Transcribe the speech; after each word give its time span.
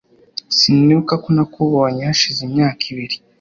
sinibuka 0.57 1.13
ko 1.23 1.27
nakubonye 1.35 2.01
hashize 2.09 2.39
imyaka 2.47 2.81
ibiri 2.91 3.15